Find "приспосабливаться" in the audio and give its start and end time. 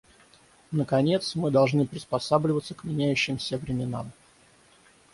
1.85-2.73